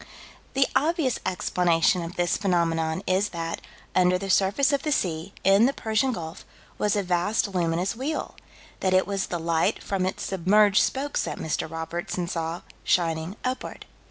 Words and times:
The 0.55 0.65
obvious 0.75 1.19
explanation 1.27 2.01
of 2.01 2.15
this 2.15 2.35
phenomenon 2.35 3.03
is 3.05 3.29
that, 3.29 3.61
under 3.93 4.17
the 4.17 4.31
surface 4.31 4.73
of 4.73 4.81
the 4.81 4.91
sea, 4.91 5.31
in 5.43 5.67
the 5.67 5.73
Persian 5.73 6.11
Gulf, 6.11 6.43
was 6.79 6.95
a 6.95 7.03
vast 7.03 7.49
luminous 7.53 7.95
wheel: 7.95 8.33
that 8.79 8.95
it 8.95 9.05
was 9.05 9.27
the 9.27 9.39
light 9.39 9.83
from 9.83 10.07
its 10.07 10.23
submerged 10.25 10.81
spokes 10.81 11.25
that 11.25 11.37
Mr. 11.37 11.69
Robertson 11.69 12.27
saw, 12.27 12.61
shining 12.83 13.35
upward. 13.45 13.85